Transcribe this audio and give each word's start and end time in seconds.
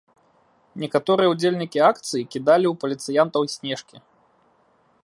Некаторыя 0.83 1.31
ўдзельнікі 1.33 1.79
акцый 1.89 2.27
кідалі 2.37 2.65
ў 2.69 2.75
паліцыянтаў 2.85 3.41
снежкі. 3.59 3.97